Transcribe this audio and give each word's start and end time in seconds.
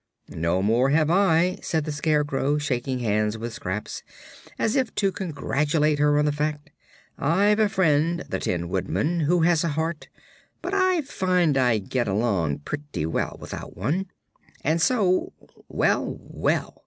"No 0.29 0.63
more 0.63 0.89
have 0.89 1.11
I," 1.11 1.59
said 1.61 1.85
the 1.85 1.91
Scarecrow, 1.91 2.57
shaking 2.57 3.01
hands 3.01 3.37
with 3.37 3.53
Scraps, 3.53 4.01
as 4.57 4.75
if 4.75 4.95
to 4.95 5.11
congratulate 5.11 5.99
her 5.99 6.17
on 6.17 6.25
the 6.25 6.31
fact. 6.31 6.71
"I've 7.19 7.59
a 7.59 7.69
friend, 7.69 8.23
the 8.27 8.39
Tin 8.39 8.67
Woodman, 8.67 9.19
who 9.19 9.41
has 9.41 9.63
a 9.63 9.67
heart, 9.77 10.09
but 10.59 10.73
I 10.73 11.01
find 11.01 11.55
I 11.55 11.77
get 11.77 12.07
along 12.07 12.61
pretty 12.65 13.05
well 13.05 13.37
without 13.39 13.77
one. 13.77 14.07
And 14.63 14.81
so 14.81 15.33
Well, 15.69 16.17
well! 16.19 16.77